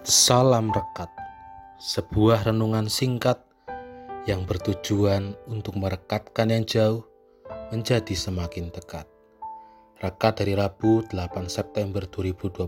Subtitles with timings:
[0.00, 1.12] Salam Rekat,
[1.76, 3.36] sebuah renungan singkat
[4.24, 7.04] yang bertujuan untuk merekatkan yang jauh
[7.68, 9.04] menjadi semakin dekat.
[10.00, 12.64] Rekat dari Rabu 8 September 2021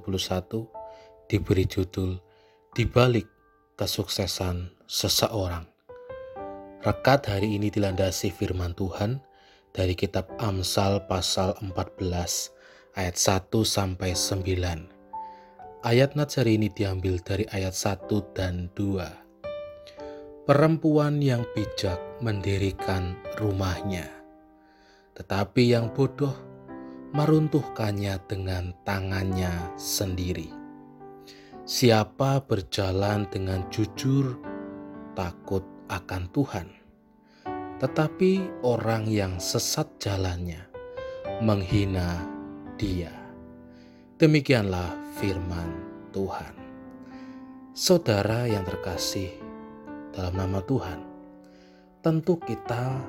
[1.33, 2.21] diberi judul
[2.77, 3.25] Di balik
[3.81, 5.65] kesuksesan seseorang.
[6.85, 9.25] Rekat hari ini dilandasi firman Tuhan
[9.73, 11.97] dari kitab Amsal pasal 14
[12.93, 15.02] ayat 1 sampai 9
[15.83, 18.07] Ayat Natsari ini diambil dari ayat 1
[18.39, 20.47] dan 2.
[20.47, 24.07] Perempuan yang bijak mendirikan rumahnya,
[25.19, 26.39] tetapi yang bodoh
[27.11, 30.55] meruntuhkannya dengan tangannya sendiri.
[31.67, 34.39] Siapa berjalan dengan jujur,
[35.19, 36.71] takut akan Tuhan,
[37.83, 40.63] tetapi orang yang sesat jalannya
[41.43, 42.23] menghina
[42.79, 43.22] Dia.
[44.23, 45.83] Demikianlah firman
[46.15, 46.55] Tuhan.
[47.75, 49.35] Saudara yang terkasih
[50.15, 51.03] dalam nama Tuhan,
[52.07, 53.03] tentu kita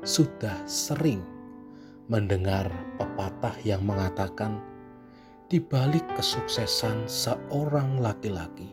[0.00, 1.20] sudah sering
[2.08, 2.64] mendengar
[2.96, 4.56] pepatah yang mengatakan
[5.52, 8.72] di balik kesuksesan seorang laki-laki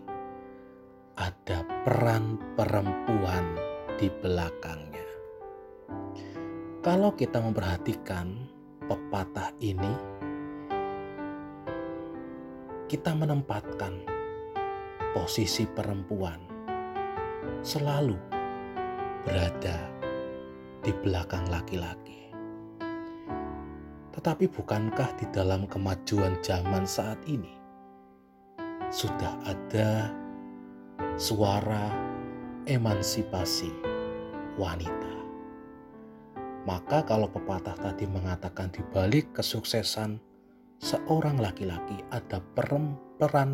[1.19, 3.43] ada peran perempuan
[3.99, 5.09] di belakangnya.
[6.79, 8.47] Kalau kita memperhatikan
[8.87, 10.14] pepatah ini,
[12.85, 13.97] kita menempatkan
[15.17, 16.37] posisi perempuan
[17.65, 18.13] selalu
[19.25, 19.89] berada
[20.85, 22.29] di belakang laki-laki.
[24.13, 27.57] Tetapi bukankah di dalam kemajuan zaman saat ini
[28.93, 30.13] sudah ada
[31.17, 31.89] suara
[32.69, 33.73] emansipasi
[34.61, 35.13] wanita?
[36.69, 40.21] Maka kalau pepatah tadi mengatakan di balik kesuksesan
[40.79, 42.97] seorang laki-laki ada peran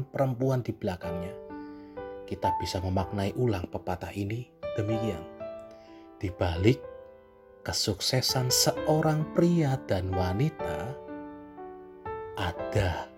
[0.09, 1.33] perempuan di belakangnya.
[2.25, 4.47] Kita bisa memaknai ulang pepatah ini
[4.79, 5.21] demikian.
[6.21, 6.79] Di balik
[7.61, 10.95] kesuksesan seorang pria dan wanita
[12.39, 13.09] ada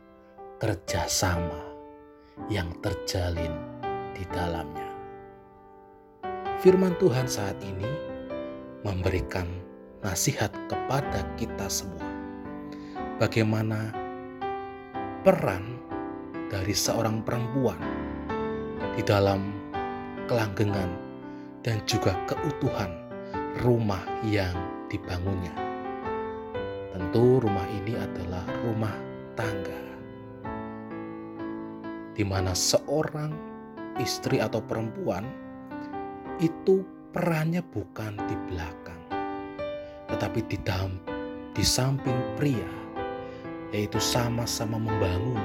[0.60, 1.62] kerjasama
[2.50, 3.54] yang terjalin
[4.18, 4.90] di dalamnya.
[6.60, 7.88] Firman Tuhan saat ini
[8.88, 9.48] memberikan
[10.04, 12.13] nasihat kepada kita semua
[13.22, 13.94] bagaimana
[15.22, 15.78] peran
[16.50, 17.78] dari seorang perempuan
[18.94, 19.54] di dalam
[20.26, 20.90] kelanggengan
[21.62, 22.92] dan juga keutuhan
[23.62, 24.54] rumah yang
[24.90, 25.54] dibangunnya.
[26.94, 28.94] Tentu rumah ini adalah rumah
[29.34, 29.82] tangga
[32.14, 33.34] di mana seorang
[33.98, 35.26] istri atau perempuan
[36.38, 39.02] itu perannya bukan di belakang
[40.10, 41.02] tetapi di dalam
[41.58, 42.83] di samping pria
[43.74, 45.42] yaitu sama-sama membangun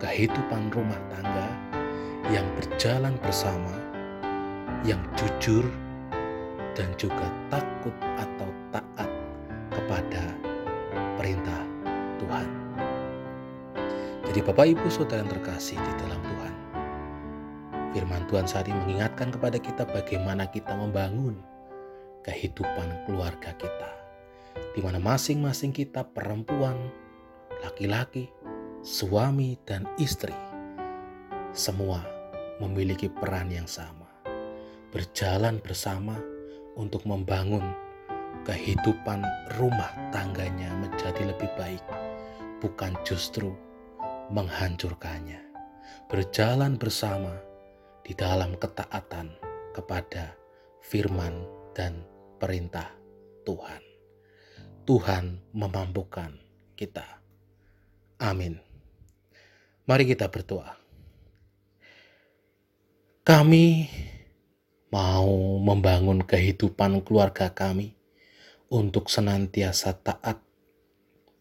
[0.00, 1.48] kehidupan rumah tangga
[2.32, 3.76] yang berjalan bersama,
[4.88, 5.68] yang jujur,
[6.72, 9.10] dan juga takut atau taat
[9.68, 10.24] kepada
[11.20, 11.60] perintah
[12.16, 12.48] Tuhan.
[14.30, 16.54] Jadi Bapak Ibu Saudara yang terkasih di dalam Tuhan,
[17.92, 21.36] firman Tuhan saat ini mengingatkan kepada kita bagaimana kita membangun
[22.24, 23.90] kehidupan keluarga kita.
[24.70, 26.78] Di mana masing-masing kita perempuan,
[27.64, 28.28] laki-laki,
[28.80, 30.34] suami, dan istri,
[31.52, 32.04] semua
[32.60, 34.08] memiliki peran yang sama,
[34.92, 36.16] berjalan bersama
[36.76, 37.64] untuk membangun
[38.44, 39.20] kehidupan
[39.60, 41.84] rumah tangganya menjadi lebih baik,
[42.64, 43.52] bukan justru
[44.32, 45.42] menghancurkannya.
[46.10, 47.34] Berjalan bersama
[48.02, 49.34] di dalam ketaatan
[49.74, 50.34] kepada
[50.82, 52.02] firman dan
[52.40, 52.90] perintah
[53.46, 53.82] Tuhan.
[54.88, 56.34] Tuhan memampukan
[56.74, 57.19] kita.
[58.20, 58.60] Amin.
[59.88, 60.76] Mari kita berdoa.
[63.24, 63.88] Kami
[64.92, 67.96] mau membangun kehidupan keluarga kami
[68.68, 70.44] untuk senantiasa taat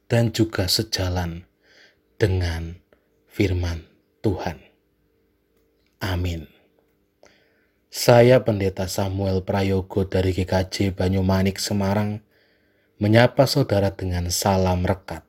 [0.08, 1.46] dan juga sejalan
[2.16, 2.80] dengan
[3.28, 3.84] firman
[4.24, 4.64] Tuhan.
[6.00, 6.48] Amin.
[7.92, 12.24] Saya Pendeta Samuel Prayogo dari GKJ Banyumanik Semarang
[13.04, 15.29] menyapa saudara dengan salam rekat